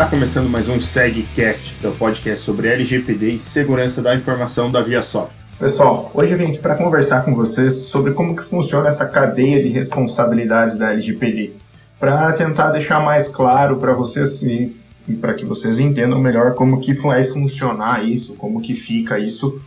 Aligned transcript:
Está 0.00 0.08
começando 0.08 0.48
mais 0.48 0.66
um 0.66 0.80
SegCast, 0.80 1.74
seu 1.74 1.92
podcast 1.92 2.42
sobre 2.42 2.68
LGPD 2.68 3.32
e 3.32 3.38
segurança 3.38 4.00
da 4.00 4.14
informação 4.14 4.72
da 4.72 4.80
ViaSoft. 4.80 5.34
Pessoal, 5.58 6.10
hoje 6.14 6.32
eu 6.32 6.38
vim 6.38 6.46
aqui 6.46 6.58
para 6.58 6.74
conversar 6.74 7.22
com 7.22 7.34
vocês 7.34 7.74
sobre 7.74 8.14
como 8.14 8.34
que 8.34 8.42
funciona 8.42 8.88
essa 8.88 9.04
cadeia 9.04 9.62
de 9.62 9.68
responsabilidades 9.68 10.78
da 10.78 10.90
LGPD, 10.90 11.52
para 11.98 12.32
tentar 12.32 12.70
deixar 12.70 12.98
mais 13.00 13.28
claro 13.28 13.76
para 13.76 13.92
vocês 13.92 14.42
e 14.42 14.74
para 15.20 15.34
que 15.34 15.44
vocês 15.44 15.78
entendam 15.78 16.18
melhor 16.18 16.54
como 16.54 16.80
que 16.80 16.94
vai 16.94 17.24
funcionar 17.24 18.02
isso, 18.02 18.32
como 18.36 18.62
que 18.62 18.72
fica 18.72 19.18
isso 19.18 19.60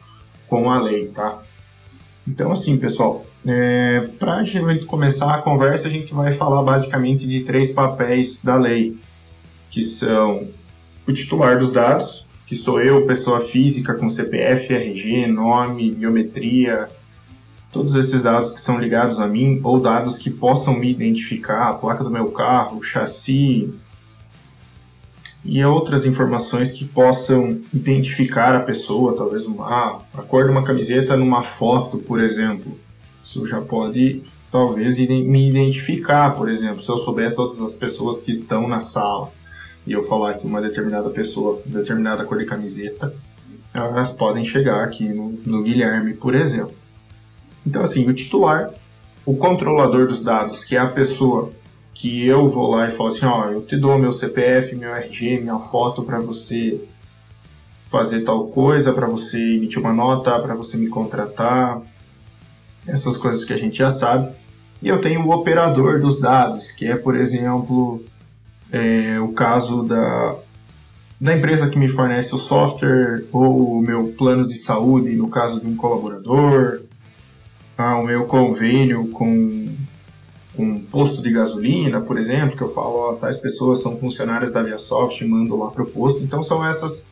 com 0.48 0.72
a 0.72 0.82
lei, 0.82 1.10
tá? 1.10 1.44
Então, 2.28 2.52
assim, 2.52 2.76
pessoal, 2.76 3.24
é, 3.46 4.10
para 4.18 4.38
a 4.38 4.44
gente 4.44 4.84
começar 4.88 5.32
a 5.32 5.44
conversa, 5.44 5.88
a 5.88 5.92
gente 5.92 6.12
vai 6.12 6.34
falar 6.34 6.64
basicamente 6.64 7.28
de 7.28 7.42
três 7.42 7.72
papéis 7.72 8.44
da 8.44 8.56
lei, 8.56 8.98
que 9.74 9.82
são 9.82 10.50
o 11.08 11.12
titular 11.12 11.58
dos 11.58 11.72
dados, 11.72 12.28
que 12.46 12.56
sou 12.56 12.80
eu, 12.80 13.08
pessoa 13.08 13.42
física 13.42 13.96
com 13.96 14.08
CPF, 14.08 14.72
RG, 14.72 15.26
nome, 15.26 15.90
biometria, 15.90 16.88
todos 17.72 17.96
esses 17.96 18.22
dados 18.22 18.52
que 18.52 18.62
são 18.62 18.80
ligados 18.80 19.20
a 19.20 19.26
mim 19.26 19.60
ou 19.64 19.80
dados 19.80 20.20
que 20.20 20.30
possam 20.30 20.78
me 20.78 20.92
identificar, 20.92 21.70
a 21.70 21.74
placa 21.74 22.04
do 22.04 22.12
meu 22.12 22.28
carro, 22.28 22.84
chassi 22.84 23.74
e 25.44 25.66
outras 25.66 26.06
informações 26.06 26.70
que 26.70 26.86
possam 26.86 27.60
identificar 27.74 28.56
a 28.56 28.60
pessoa, 28.60 29.18
talvez 29.18 29.48
uma, 29.48 30.04
a 30.14 30.22
cor 30.22 30.46
de 30.46 30.52
uma 30.52 30.64
camiseta 30.64 31.18
numa 31.18 31.42
foto, 31.42 31.98
por 31.98 32.24
exemplo. 32.24 32.78
Isso 33.24 33.44
já 33.48 33.60
pode, 33.60 34.22
talvez, 34.52 35.00
me 35.00 35.50
identificar, 35.50 36.36
por 36.36 36.48
exemplo, 36.48 36.80
se 36.80 36.92
eu 36.92 36.98
souber 36.98 37.34
todas 37.34 37.60
as 37.60 37.74
pessoas 37.74 38.22
que 38.22 38.32
estão 38.32 38.68
na 38.68 38.80
sala 38.80 39.32
e 39.86 39.92
eu 39.92 40.04
falar 40.04 40.36
que 40.36 40.46
uma 40.46 40.62
determinada 40.62 41.10
pessoa, 41.10 41.62
determinada 41.66 42.24
cor 42.24 42.38
de 42.38 42.46
camiseta, 42.46 43.14
elas 43.74 44.12
podem 44.12 44.46
chegar 44.46 44.84
aqui 44.84 45.10
no, 45.10 45.32
no 45.46 45.64
Guilherme, 45.64 46.14
por 46.14 46.36
exemplo. 46.36 46.76
Então, 47.66 47.82
assim, 47.82 48.08
o 48.08 48.14
titular, 48.14 48.72
o 49.26 49.36
controlador 49.36 50.08
dos 50.08 50.24
dados, 50.24 50.64
que 50.64 50.76
é 50.76 50.80
a 50.80 50.88
pessoa 50.88 51.52
que 51.94 52.26
eu 52.26 52.48
vou 52.48 52.72
lá 52.72 52.88
e 52.88 52.92
falo 52.92 53.10
assim, 53.10 53.26
ó, 53.26 53.50
eu 53.50 53.62
te 53.62 53.78
dou 53.78 53.98
meu 53.98 54.12
CPF, 54.12 54.76
meu 54.76 54.94
RG, 54.94 55.40
minha 55.40 55.60
foto 55.60 56.04
para 56.04 56.20
você 56.20 56.82
fazer 57.88 58.22
tal 58.22 58.48
coisa, 58.48 58.92
para 58.92 59.06
você 59.06 59.38
emitir 59.38 59.80
uma 59.80 59.94
nota, 59.94 60.40
para 60.40 60.56
você 60.56 60.78
me 60.78 60.88
contratar, 60.88 61.82
essas 62.88 63.16
coisas 63.16 63.44
que 63.44 63.54
a 63.54 63.58
gente 63.58 63.78
já 63.78 63.90
sabe. 63.90 64.34
E 64.82 64.90
eu 64.90 65.00
tenho 65.00 65.22
o 65.26 65.32
operador 65.32 66.02
dos 66.02 66.20
dados, 66.20 66.72
que 66.72 66.88
é, 66.88 66.96
por 66.96 67.16
exemplo, 67.16 68.04
é, 68.74 69.20
o 69.20 69.32
caso 69.34 69.84
da, 69.84 70.36
da 71.22 71.38
empresa 71.38 71.70
que 71.70 71.78
me 71.78 71.88
fornece 71.88 72.34
o 72.34 72.40
software 72.40 73.24
ou 73.32 73.78
o 73.78 73.82
meu 73.82 74.08
plano 74.18 74.48
de 74.48 74.56
saúde, 74.56 75.16
no 75.16 75.30
caso 75.30 75.62
de 75.62 75.70
um 75.70 75.76
colaborador, 75.76 76.82
ah, 77.78 78.00
o 78.00 78.04
meu 78.04 78.26
convênio 78.26 79.08
com 79.10 79.70
um 80.58 80.80
posto 80.80 81.22
de 81.22 81.32
gasolina, 81.32 82.02
por 82.02 82.18
exemplo, 82.18 82.58
que 82.58 82.64
eu 82.64 82.68
falo, 82.68 82.96
ó, 82.96 83.14
tais 83.14 83.38
pessoas 83.38 83.82
são 83.82 83.98
funcionárias 83.98 84.52
da 84.52 84.64
ViaSoft 84.64 85.24
mando 85.26 85.56
lá 85.56 85.70
para 85.70 85.84
o 85.84 85.88
posto. 85.88 86.24
Então 86.24 86.42
são 86.42 86.66
essas, 86.66 87.06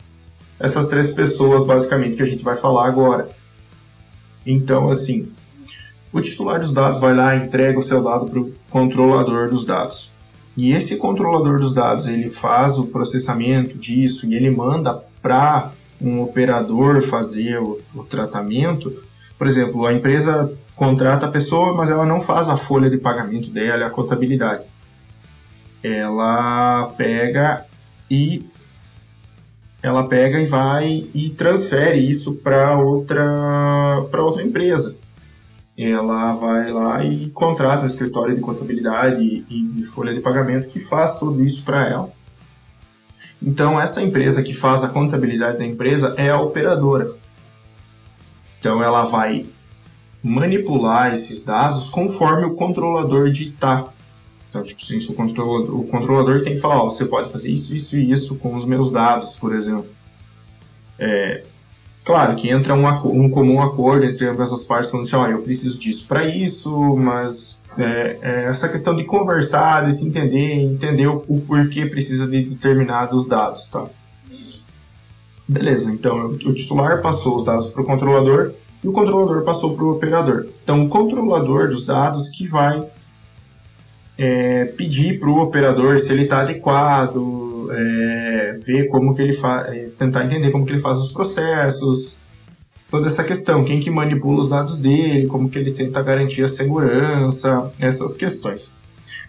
essas 0.59 0.87
três 0.87 1.13
pessoas, 1.13 1.65
basicamente, 1.65 2.15
que 2.15 2.23
a 2.23 2.27
gente 2.27 2.43
vai 2.43 2.57
falar 2.57 2.87
agora. 2.87 3.29
Então, 4.45 4.89
assim, 4.89 5.31
o 6.11 6.21
titular 6.21 6.59
dos 6.59 6.71
dados 6.71 6.99
vai 6.99 7.15
lá 7.15 7.35
entrega 7.35 7.77
o 7.77 7.83
seu 7.83 8.03
dado 8.03 8.25
para 8.25 8.39
o 8.39 8.51
controlador 8.69 9.49
dos 9.49 9.65
dados. 9.65 10.11
E 10.55 10.73
esse 10.73 10.97
controlador 10.97 11.59
dos 11.59 11.73
dados, 11.73 12.07
ele 12.07 12.29
faz 12.29 12.77
o 12.77 12.87
processamento 12.87 13.77
disso 13.77 14.27
e 14.27 14.35
ele 14.35 14.49
manda 14.49 15.03
para 15.21 15.71
um 16.01 16.21
operador 16.21 17.01
fazer 17.01 17.57
o, 17.59 17.79
o, 17.95 18.03
tratamento. 18.03 19.01
Por 19.37 19.47
exemplo, 19.47 19.85
a 19.85 19.93
empresa 19.93 20.51
contrata 20.75 21.25
a 21.25 21.31
pessoa, 21.31 21.73
mas 21.73 21.89
ela 21.89 22.05
não 22.05 22.21
faz 22.21 22.49
a 22.49 22.57
folha 22.57 22.89
de 22.89 22.97
pagamento 22.97 23.49
dela, 23.49 23.85
a 23.85 23.89
contabilidade. 23.89 24.65
Ela 25.83 26.91
pega 26.97 27.65
e 28.09 28.45
ela 29.81 30.03
pega 30.03 30.39
e 30.39 30.45
vai 30.45 31.09
e 31.13 31.29
transfere 31.31 31.97
isso 31.97 32.35
para 32.35 32.77
outra 32.77 34.05
para 34.11 34.23
outra 34.23 34.43
empresa 34.43 34.95
ela 35.83 36.33
vai 36.33 36.71
lá 36.71 37.03
e 37.03 37.29
contrata 37.29 37.83
um 37.83 37.87
escritório 37.87 38.35
de 38.35 38.41
contabilidade 38.41 39.45
e 39.49 39.63
de 39.63 39.83
folha 39.85 40.13
de 40.13 40.19
pagamento 40.19 40.67
que 40.67 40.79
faz 40.79 41.17
tudo 41.17 41.43
isso 41.43 41.63
para 41.63 41.87
ela. 41.87 42.11
Então, 43.41 43.79
essa 43.79 44.01
empresa 44.01 44.43
que 44.43 44.53
faz 44.53 44.83
a 44.83 44.87
contabilidade 44.87 45.57
da 45.57 45.65
empresa 45.65 46.13
é 46.17 46.29
a 46.29 46.39
operadora. 46.39 47.15
Então, 48.59 48.83
ela 48.83 49.05
vai 49.05 49.47
manipular 50.21 51.11
esses 51.11 51.43
dados 51.43 51.89
conforme 51.89 52.45
o 52.45 52.55
controlador 52.55 53.31
ditar. 53.31 53.91
Então, 54.49 54.61
tipo 54.63 54.81
assim, 54.83 54.99
o 55.11 55.15
controlador, 55.15 55.79
o 55.79 55.87
controlador 55.87 56.43
tem 56.43 56.53
que 56.53 56.59
falar, 56.59 56.83
ó, 56.83 56.89
você 56.89 57.05
pode 57.05 57.31
fazer 57.31 57.49
isso, 57.49 57.73
isso 57.73 57.95
e 57.95 58.11
isso 58.11 58.35
com 58.35 58.53
os 58.55 58.65
meus 58.65 58.91
dados, 58.91 59.33
por 59.33 59.55
exemplo. 59.55 59.87
É, 60.99 61.43
Claro 62.03 62.35
que 62.35 62.49
entra 62.49 62.73
um, 62.73 62.87
um 62.87 63.29
comum 63.29 63.61
acordo 63.61 64.05
entre 64.05 64.27
ambas 64.27 64.51
as 64.51 64.63
partes, 64.63 64.89
falando 64.89 65.05
assim, 65.05 65.15
ó, 65.15 65.27
eu 65.27 65.41
preciso 65.41 65.79
disso 65.79 66.07
para 66.07 66.25
isso, 66.25 66.95
mas 66.95 67.61
é, 67.77 68.17
é 68.21 68.43
essa 68.45 68.67
questão 68.67 68.95
de 68.95 69.03
conversar, 69.03 69.85
de 69.85 69.93
se 69.93 70.07
entender, 70.07 70.61
entender 70.61 71.07
o, 71.07 71.23
o, 71.27 71.39
porquê 71.41 71.85
precisa 71.85 72.27
de 72.27 72.43
determinados 72.43 73.27
dados, 73.27 73.67
tá? 73.67 73.85
Beleza, 75.47 75.91
então 75.91 76.27
o 76.27 76.53
titular 76.53 77.01
passou 77.01 77.35
os 77.35 77.43
dados 77.43 77.67
para 77.67 77.81
o 77.81 77.85
controlador 77.85 78.53
e 78.83 78.87
o 78.87 78.91
controlador 78.91 79.43
passou 79.43 79.75
para 79.75 79.83
o 79.83 79.91
operador. 79.91 80.47
Então 80.63 80.83
o 80.83 80.89
controlador 80.89 81.69
dos 81.69 81.85
dados 81.85 82.29
que 82.29 82.47
vai 82.47 82.83
é, 84.17 84.65
pedir 84.65 85.19
para 85.19 85.29
o 85.29 85.41
operador 85.41 85.99
se 85.99 86.11
ele 86.11 86.23
está 86.23 86.41
adequado, 86.41 87.17
é, 87.71 88.55
ver 88.65 88.87
como 88.89 89.15
que 89.15 89.21
ele 89.21 89.33
faz, 89.33 89.73
é, 89.73 89.89
tentar 89.97 90.25
entender 90.25 90.51
como 90.51 90.65
que 90.65 90.73
ele 90.73 90.79
faz 90.79 90.97
os 90.97 91.11
processos, 91.11 92.19
toda 92.89 93.07
essa 93.07 93.23
questão, 93.23 93.63
quem 93.63 93.79
que 93.79 93.89
manipula 93.89 94.41
os 94.41 94.49
dados 94.49 94.77
dele, 94.77 95.27
como 95.27 95.49
que 95.49 95.57
ele 95.57 95.71
tenta 95.71 96.03
garantir 96.03 96.43
a 96.43 96.47
segurança, 96.47 97.71
essas 97.79 98.15
questões. 98.15 98.73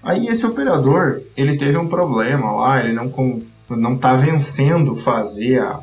Aí 0.02 0.26
esse 0.26 0.44
operador, 0.44 1.20
ele 1.36 1.56
teve 1.56 1.78
um 1.78 1.86
problema 1.88 2.50
lá, 2.52 2.84
ele 2.84 2.92
não 2.92 3.10
não 3.70 3.94
está 3.94 4.14
vencendo 4.14 4.94
fazer 4.94 5.60
a, 5.60 5.80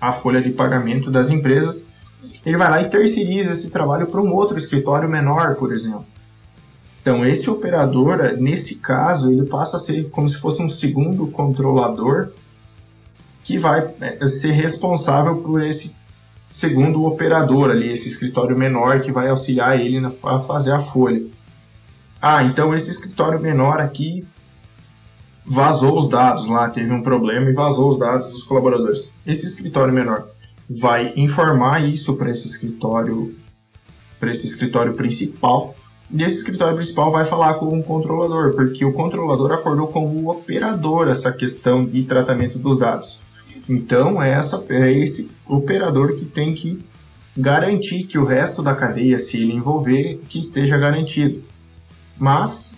a 0.00 0.12
folha 0.12 0.40
de 0.40 0.50
pagamento 0.50 1.10
das 1.10 1.30
empresas, 1.30 1.88
ele 2.44 2.56
vai 2.56 2.70
lá 2.70 2.82
e 2.82 2.90
terceiriza 2.90 3.52
esse 3.52 3.70
trabalho 3.70 4.06
para 4.06 4.20
um 4.20 4.32
outro 4.32 4.56
escritório 4.56 5.08
menor, 5.08 5.56
por 5.56 5.72
exemplo. 5.72 6.06
Então, 7.04 7.22
esse 7.26 7.50
operador, 7.50 8.38
nesse 8.38 8.76
caso, 8.76 9.30
ele 9.30 9.44
passa 9.44 9.76
a 9.76 9.78
ser 9.78 10.08
como 10.08 10.26
se 10.26 10.38
fosse 10.38 10.62
um 10.62 10.70
segundo 10.70 11.26
controlador 11.26 12.30
que 13.42 13.58
vai 13.58 13.86
é, 14.00 14.26
ser 14.26 14.52
responsável 14.52 15.36
por 15.42 15.62
esse 15.62 15.94
segundo 16.50 17.04
operador 17.04 17.68
ali, 17.68 17.92
esse 17.92 18.08
escritório 18.08 18.56
menor 18.56 19.00
que 19.02 19.12
vai 19.12 19.28
auxiliar 19.28 19.78
ele 19.78 20.00
a 20.22 20.38
fazer 20.38 20.72
a 20.72 20.80
folha. 20.80 21.26
Ah, 22.22 22.42
então 22.42 22.74
esse 22.74 22.90
escritório 22.90 23.38
menor 23.38 23.82
aqui 23.82 24.26
vazou 25.44 25.98
os 25.98 26.08
dados 26.08 26.46
lá, 26.46 26.70
teve 26.70 26.90
um 26.90 27.02
problema 27.02 27.50
e 27.50 27.52
vazou 27.52 27.90
os 27.90 27.98
dados 27.98 28.30
dos 28.30 28.44
colaboradores. 28.44 29.12
Esse 29.26 29.44
escritório 29.44 29.92
menor 29.92 30.26
vai 30.70 31.12
informar 31.16 31.86
isso 31.86 32.16
para 32.16 32.30
esse 32.30 32.46
escritório 32.46 33.36
para 34.18 34.30
esse 34.30 34.46
escritório 34.46 34.94
principal 34.94 35.76
e 36.10 36.22
esse 36.22 36.38
escritório 36.38 36.76
principal 36.76 37.10
vai 37.10 37.24
falar 37.24 37.54
com 37.54 37.78
o 37.78 37.82
controlador, 37.82 38.54
porque 38.54 38.84
o 38.84 38.92
controlador 38.92 39.52
acordou 39.52 39.88
com 39.88 40.06
o 40.06 40.30
operador 40.30 41.08
essa 41.08 41.32
questão 41.32 41.84
de 41.84 42.02
tratamento 42.04 42.58
dos 42.58 42.78
dados. 42.78 43.22
Então 43.68 44.22
é, 44.22 44.32
essa, 44.32 44.64
é 44.68 44.92
esse 44.92 45.30
operador 45.46 46.16
que 46.16 46.24
tem 46.24 46.54
que 46.54 46.84
garantir 47.36 48.04
que 48.04 48.18
o 48.18 48.24
resto 48.24 48.62
da 48.62 48.74
cadeia, 48.74 49.18
se 49.18 49.38
ele 49.38 49.54
envolver, 49.54 50.20
que 50.28 50.38
esteja 50.38 50.76
garantido. 50.76 51.42
Mas 52.16 52.74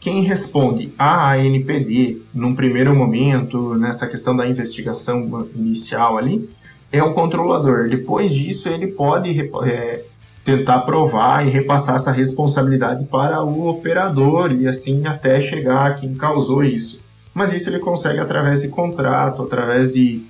quem 0.00 0.22
responde 0.22 0.92
à 0.98 1.32
ANPD 1.32 2.22
num 2.34 2.54
primeiro 2.54 2.94
momento, 2.94 3.74
nessa 3.74 4.06
questão 4.06 4.34
da 4.34 4.46
investigação 4.46 5.46
inicial 5.54 6.18
ali, 6.18 6.48
é 6.92 7.02
o 7.02 7.14
controlador. 7.14 7.88
Depois 7.88 8.34
disso, 8.34 8.68
ele 8.68 8.88
pode 8.88 9.38
é, 9.64 10.04
tentar 10.44 10.80
provar 10.80 11.46
e 11.46 11.50
repassar 11.50 11.96
essa 11.96 12.10
responsabilidade 12.10 13.04
para 13.04 13.42
o 13.42 13.68
operador 13.68 14.52
e 14.52 14.66
assim 14.66 15.06
até 15.06 15.40
chegar 15.40 15.86
a 15.86 15.94
quem 15.94 16.14
causou 16.14 16.64
isso. 16.64 17.02
Mas 17.34 17.52
isso 17.52 17.68
ele 17.68 17.78
consegue 17.78 18.18
através 18.18 18.62
de 18.62 18.68
contrato, 18.68 19.42
através 19.42 19.92
de, 19.92 20.22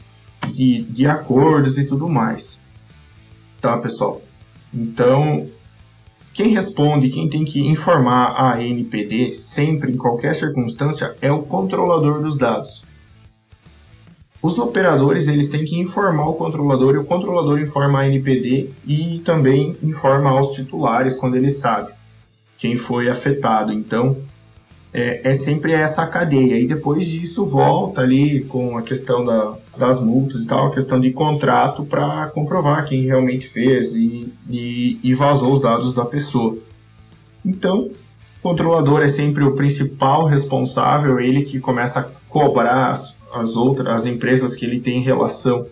de, 0.53 0.83
de 0.83 1.07
acordos 1.07 1.79
e 1.79 1.85
tudo 1.85 2.09
mais. 2.09 2.61
Tá, 3.61 3.79
pessoal? 3.79 4.21
Então, 4.73 5.49
quem 6.33 6.49
responde, 6.49 7.09
quem 7.09 7.29
tem 7.29 7.45
que 7.45 7.67
informar 7.67 8.35
a 8.37 8.63
NPD 8.63 9.35
sempre, 9.35 9.93
em 9.93 9.97
qualquer 9.97 10.35
circunstância, 10.35 11.15
é 11.21 11.31
o 11.31 11.43
controlador 11.43 12.23
dos 12.23 12.37
dados. 12.37 12.85
Os 14.43 14.59
operadores 14.59 15.29
eles 15.29 15.49
têm 15.51 15.65
que 15.65 15.79
informar 15.79 16.27
o 16.27 16.35
controlador 16.35 16.95
e 16.95 16.99
o 16.99 17.05
controlador 17.05 17.61
informa 17.61 18.01
a 18.01 18.07
NPD 18.07 18.71
e 18.87 19.21
também 19.25 19.77
informa 19.83 20.31
aos 20.31 20.53
titulares 20.53 21.15
quando 21.15 21.37
ele 21.37 21.51
sabe 21.51 21.93
quem 22.57 22.77
foi 22.77 23.09
afetado. 23.09 23.73
Então, 23.73 24.17
é, 24.93 25.31
é, 25.31 25.35
sempre 25.35 25.73
essa 25.73 26.07
cadeia. 26.07 26.59
E 26.59 26.67
depois 26.67 27.07
disso 27.07 27.47
volta 27.47 28.01
ali 28.01 28.41
com 28.45 28.77
a 28.77 28.83
questão 28.83 29.25
da, 29.25 29.55
das 29.77 30.03
multas 30.03 30.43
e 30.43 30.47
tal, 30.47 30.67
a 30.67 30.71
questão 30.71 31.01
de 31.01 31.11
contrato 31.13 31.85
para 31.85 32.27
comprovar 32.29 32.85
quem 32.85 33.03
realmente 33.03 33.47
fez 33.47 33.95
e, 33.95 34.33
e, 34.49 34.99
e, 35.03 35.15
vazou 35.15 35.53
os 35.53 35.61
dados 35.61 35.95
da 35.95 36.05
pessoa. 36.05 36.57
Então, 37.45 37.91
o 38.41 38.43
controlador 38.43 39.03
é 39.03 39.09
sempre 39.09 39.45
o 39.45 39.55
principal 39.55 40.27
responsável, 40.27 41.21
ele 41.21 41.43
que 41.43 41.61
começa 41.61 42.01
a 42.01 42.07
cobrar 42.29 42.89
as, 42.89 43.17
as 43.33 43.57
outras 43.57 43.95
as 43.95 44.07
empresas 44.07 44.55
que 44.55 44.65
ele 44.65 44.81
tem 44.81 45.01
relação 45.01 45.67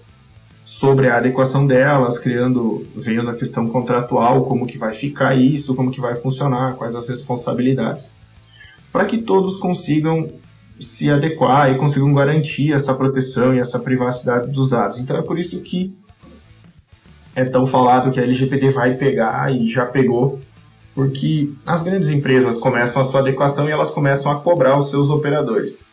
sobre 0.65 1.09
a 1.09 1.17
adequação 1.17 1.67
delas, 1.67 2.19
criando, 2.19 2.87
vendo 2.95 3.31
a 3.31 3.35
questão 3.35 3.67
contratual, 3.69 4.45
como 4.45 4.67
que 4.67 4.77
vai 4.77 4.93
ficar 4.93 5.35
isso, 5.35 5.75
como 5.75 5.91
que 5.91 6.01
vai 6.01 6.15
funcionar, 6.15 6.75
quais 6.75 6.95
as 6.95 7.09
responsabilidades 7.09 8.13
para 8.93 9.05
que 9.05 9.19
todos 9.19 9.57
consigam 9.57 10.31
se 10.81 11.11
adequar 11.11 11.73
e 11.73 11.79
consigam 11.79 12.13
garantir 12.13 12.73
essa 12.73 12.95
proteção 12.95 13.55
e 13.55 13.59
essa 13.59 13.79
privacidade 13.79 14.51
dos 14.51 14.69
dados. 14.69 14.99
Então 14.99 15.17
é 15.17 15.23
por 15.23 15.39
isso 15.39 15.61
que 15.63 15.97
é 17.35 17.45
tão 17.45 17.67
falado 17.67 18.11
que 18.11 18.19
a 18.19 18.23
LGPD 18.23 18.71
vai 18.71 18.95
pegar 18.95 19.53
e 19.53 19.69
já 19.69 19.87
pegou, 19.87 20.41
porque 20.95 21.53
as 21.67 21.83
grandes 21.83 22.09
empresas 22.09 22.57
começam 22.57 23.01
a 23.01 23.05
sua 23.05 23.21
adequação 23.21 23.69
e 23.69 23.73
elas 23.73 23.91
começam 23.91 24.31
a 24.33 24.41
cobrar 24.41 24.77
os 24.77 24.91
seus 24.91 25.11
operadores. 25.11 25.85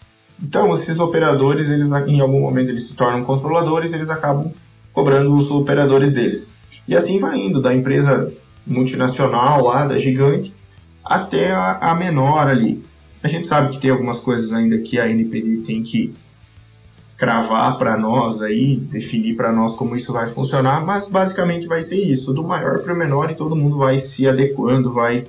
Então, 0.41 0.71
esses 0.73 0.99
operadores, 0.99 1.69
eles 1.69 1.91
em 1.91 2.19
algum 2.19 2.41
momento 2.41 2.69
eles 2.69 2.87
se 2.87 2.95
tornam 2.95 3.23
controladores, 3.23 3.93
eles 3.93 4.09
acabam 4.09 4.51
cobrando 4.91 5.35
os 5.35 5.49
operadores 5.51 6.13
deles. 6.13 6.53
E 6.87 6.95
assim 6.95 7.19
vai 7.19 7.39
indo, 7.39 7.61
da 7.61 7.73
empresa 7.73 8.31
multinacional 8.65 9.63
lá, 9.63 9.85
da 9.85 9.97
gigante, 9.97 10.53
até 11.03 11.51
a, 11.51 11.91
a 11.91 11.95
menor 11.95 12.47
ali. 12.47 12.83
A 13.23 13.27
gente 13.27 13.47
sabe 13.47 13.69
que 13.69 13.79
tem 13.79 13.91
algumas 13.91 14.19
coisas 14.19 14.53
ainda 14.53 14.77
que 14.79 14.99
a 14.99 15.09
NPD 15.09 15.57
tem 15.65 15.81
que 15.81 16.13
cravar 17.17 17.77
para 17.77 17.97
nós 17.97 18.41
aí, 18.41 18.75
definir 18.75 19.35
para 19.35 19.51
nós 19.51 19.73
como 19.73 19.95
isso 19.95 20.11
vai 20.11 20.27
funcionar, 20.27 20.85
mas 20.85 21.07
basicamente 21.07 21.65
vai 21.65 21.81
ser 21.81 21.97
isso, 21.97 22.33
do 22.33 22.43
maior 22.43 22.79
para 22.79 22.93
o 22.93 22.97
menor 22.97 23.31
e 23.31 23.35
todo 23.35 23.55
mundo 23.55 23.77
vai 23.77 23.97
se 23.99 24.27
adequando, 24.27 24.91
vai 24.91 25.25